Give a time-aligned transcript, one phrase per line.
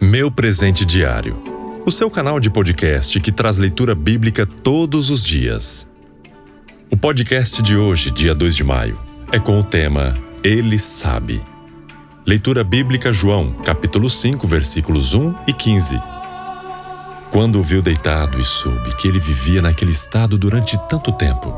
[0.00, 1.50] Meu Presente Diário
[1.84, 5.88] o seu canal de podcast que traz leitura bíblica todos os dias.
[6.90, 9.00] O podcast de hoje, dia 2 de maio,
[9.32, 11.40] é com o tema Ele Sabe.
[12.26, 16.00] Leitura bíblica João, capítulo 5, versículos 1 e 15.
[17.32, 21.52] Quando o viu deitado e soube que ele vivia naquele estado durante tanto tempo,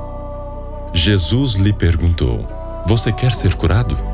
[0.95, 2.48] Jesus lhe perguntou:
[2.86, 4.12] Você quer ser curado?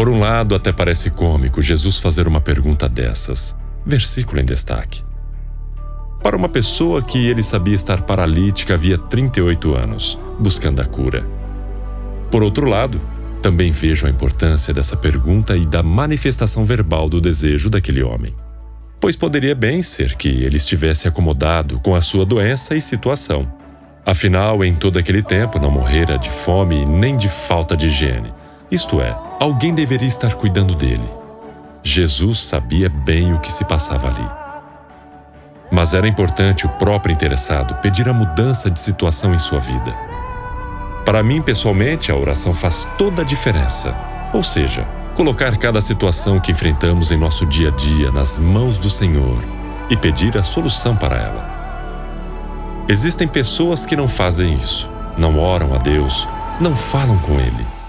[0.00, 3.54] Por um lado, até parece cômico Jesus fazer uma pergunta dessas.
[3.84, 5.02] Versículo em destaque.
[6.22, 11.22] Para uma pessoa que ele sabia estar paralítica havia 38 anos, buscando a cura.
[12.30, 12.98] Por outro lado,
[13.42, 18.34] também vejo a importância dessa pergunta e da manifestação verbal do desejo daquele homem.
[18.98, 23.46] Pois poderia bem ser que ele estivesse acomodado com a sua doença e situação.
[24.06, 28.39] Afinal, em todo aquele tempo não morrera de fome nem de falta de higiene.
[28.70, 31.10] Isto é, alguém deveria estar cuidando dele.
[31.82, 34.30] Jesus sabia bem o que se passava ali.
[35.72, 39.92] Mas era importante o próprio interessado pedir a mudança de situação em sua vida.
[41.04, 43.92] Para mim, pessoalmente, a oração faz toda a diferença.
[44.32, 48.88] Ou seja, colocar cada situação que enfrentamos em nosso dia a dia nas mãos do
[48.88, 49.42] Senhor
[49.88, 52.84] e pedir a solução para ela.
[52.88, 56.28] Existem pessoas que não fazem isso, não oram a Deus,
[56.60, 57.79] não falam com Ele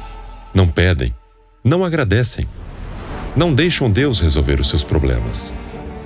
[0.53, 1.13] não pedem,
[1.63, 2.45] não agradecem,
[3.35, 5.55] não deixam Deus resolver os seus problemas,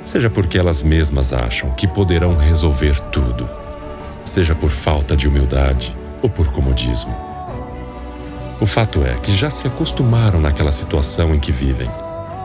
[0.03, 3.49] seja porque elas mesmas acham que poderão resolver tudo,
[4.23, 7.15] seja por falta de humildade ou por comodismo.
[8.61, 11.89] O fato é que já se acostumaram naquela situação em que vivem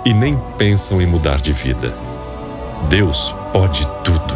[0.04, 1.94] e nem pensam em mudar de vida.
[2.88, 4.34] Deus pode tudo.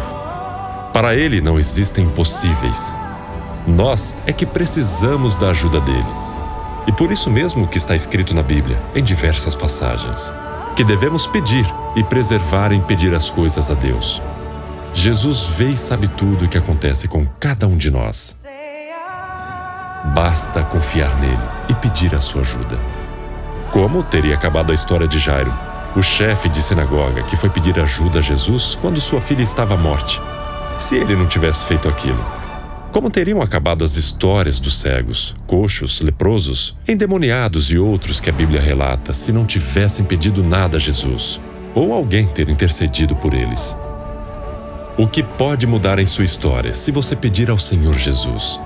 [0.93, 2.95] Para Ele não existem impossíveis.
[3.67, 6.24] Nós é que precisamos da ajuda dele.
[6.87, 10.31] E por isso mesmo que está escrito na Bíblia, em diversas passagens,
[10.75, 11.65] que devemos pedir
[11.95, 14.21] e preservar em pedir as coisas a Deus.
[14.93, 18.39] Jesus vê e sabe tudo o que acontece com cada um de nós.
[20.13, 22.79] Basta confiar nele e pedir a sua ajuda.
[23.71, 25.51] Como teria acabado a história de Jairo,
[25.95, 30.21] o chefe de sinagoga que foi pedir ajuda a Jesus quando sua filha estava morte,
[30.77, 32.23] se ele não tivesse feito aquilo?
[32.95, 38.61] Como teriam acabado as histórias dos cegos, coxos, leprosos, endemoniados e outros que a Bíblia
[38.61, 41.41] relata se não tivessem pedido nada a Jesus,
[41.73, 43.75] ou alguém ter intercedido por eles?
[44.97, 48.61] O que pode mudar em sua história se você pedir ao Senhor Jesus?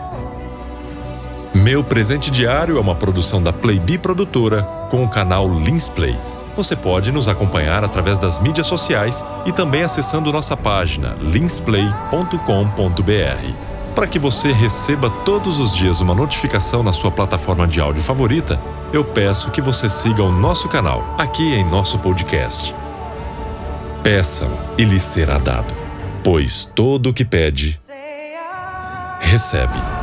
[1.52, 4.62] Meu Presente Diário é uma produção da Playbee Produtora
[4.92, 6.16] com o canal Linsplay.
[6.56, 13.69] Você pode nos acompanhar através das mídias sociais e também acessando nossa página linsplay.com.br.
[14.00, 18.58] Para que você receba todos os dias uma notificação na sua plataforma de áudio favorita,
[18.94, 22.74] eu peço que você siga o nosso canal aqui em nosso podcast.
[24.02, 25.76] Peçam e lhe será dado,
[26.24, 27.78] pois todo o que pede,
[29.20, 29.99] recebe.